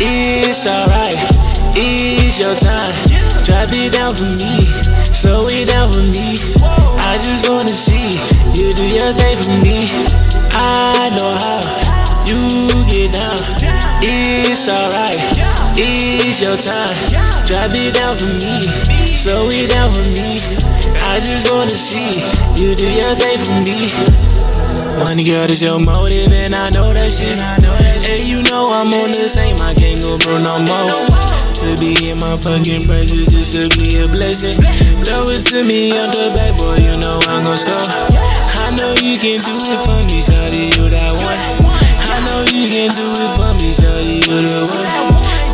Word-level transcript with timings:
it's 0.00 0.66
alright. 0.66 1.18
It's 1.74 2.38
your 2.38 2.54
time. 2.54 2.94
Drop 3.44 3.70
it 3.72 3.92
down 3.92 4.14
for 4.14 4.24
me, 4.24 4.66
slow 5.12 5.46
it 5.48 5.68
down 5.68 5.92
for 5.92 6.02
me. 6.02 6.38
I 7.02 7.18
just 7.22 7.48
wanna 7.48 7.72
see 7.72 8.18
you 8.54 8.74
do 8.74 8.86
your 8.86 9.12
thing 9.14 9.36
for 9.38 9.56
me. 9.62 9.88
I 10.52 11.10
know 11.16 11.32
how 11.32 11.62
you 12.26 12.68
get 12.90 13.12
down. 13.12 13.38
It's 14.02 14.68
alright. 14.68 15.16
It's 15.76 16.40
your 16.40 16.56
time. 16.56 16.94
Drop 17.46 17.70
it 17.72 17.94
down 17.94 18.18
for 18.18 18.26
me, 18.26 19.16
slow 19.16 19.48
it 19.50 19.70
down 19.70 19.94
for 19.94 20.02
me. 20.02 20.38
I 21.08 21.20
just 21.20 21.50
wanna 21.50 21.70
see 21.70 22.20
you 22.60 22.74
do 22.74 22.86
your 22.86 23.14
thing 23.16 23.38
for 23.38 23.58
me. 23.64 23.88
Money 24.98 25.22
girl, 25.24 25.46
that's 25.46 25.62
your 25.62 25.78
motive, 25.78 26.32
and 26.32 26.54
I 26.54 26.70
know 26.70 26.92
that 26.92 27.10
shit. 27.10 27.38
And 27.38 28.22
you 28.26 28.42
know 28.42 28.68
I'm 28.68 28.90
on 28.90 29.14
the 29.14 29.28
same, 29.30 29.56
I 29.62 29.72
can't 29.72 30.02
go 30.02 30.18
broke 30.18 30.42
no 30.42 30.58
more. 30.58 30.90
To 31.62 31.68
be 31.78 32.10
in 32.10 32.18
my 32.18 32.36
fucking 32.36 32.84
presence, 32.84 33.30
it 33.32 33.46
should 33.46 33.72
be 33.78 34.02
a 34.02 34.06
blessing. 34.10 34.58
Throw 35.06 35.30
it 35.30 35.46
to 35.54 35.62
me 35.62 35.94
on 35.94 36.10
the 36.10 36.34
back, 36.34 36.58
boy, 36.58 36.82
you 36.82 36.98
know 36.98 37.18
I'm 37.30 37.46
gon' 37.46 37.58
score. 37.58 37.78
I 37.78 38.74
know 38.74 38.94
you 38.98 39.16
can 39.22 39.38
do 39.38 39.54
it 39.70 39.80
for 39.86 40.02
me, 40.06 40.18
shawty, 40.18 40.76
you 40.76 40.90
that 40.90 41.14
one. 41.14 41.40
I 42.10 42.18
know 42.26 42.42
you 42.50 42.66
can 42.66 42.90
do 42.90 43.06
it 43.22 43.30
for 43.38 43.50
me, 43.54 43.70
shawty, 43.70 44.22
you 44.26 44.38
the 44.38 44.58
one. 44.66 45.47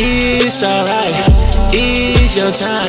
It's 0.00 0.62
alright, 0.62 1.10
it's 1.74 2.36
your 2.36 2.52
time. 2.54 2.86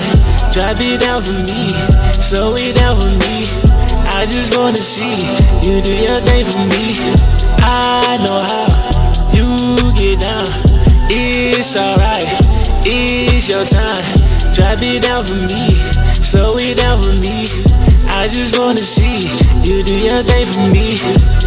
Drop 0.53 0.77
it 0.77 1.01
down 1.01 1.23
for 1.23 1.33
me, 1.33 1.73
slow 2.21 2.53
it 2.53 2.75
down 2.77 3.01
for 3.01 3.09
me. 3.09 3.49
I 4.13 4.27
just 4.29 4.55
wanna 4.55 4.77
see 4.77 5.17
you 5.65 5.81
do 5.81 5.89
your 6.05 6.21
thing 6.21 6.45
for 6.45 6.61
me. 6.69 7.01
I 7.65 8.21
know 8.21 8.45
how 8.45 8.69
you 9.33 9.49
get 9.97 10.21
down. 10.21 10.53
It's 11.09 11.75
alright, 11.75 12.29
it's 12.85 13.49
your 13.49 13.65
time. 13.65 14.05
Drop 14.53 14.77
it 14.83 15.01
down 15.01 15.25
for 15.25 15.33
me, 15.33 15.65
slow 16.21 16.57
it 16.59 16.77
down 16.77 17.01
for 17.01 17.13
me. 17.17 17.49
I 18.05 18.27
just 18.27 18.59
wanna 18.59 18.85
see 18.85 19.25
you 19.65 19.83
do 19.83 19.97
your 19.97 20.21
thing 20.21 20.45
for 20.45 20.67
me. 20.69 21.38